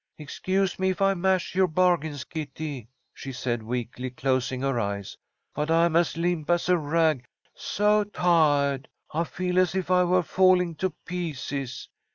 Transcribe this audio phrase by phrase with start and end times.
[0.17, 5.15] "Excuse me if I mash your bargains, Kitty," she said, weakly, closing her eyes.
[5.53, 7.27] "But I'm as limp as a rag!
[7.53, 11.87] So ti'ahed I feel as if I were falling to pieces.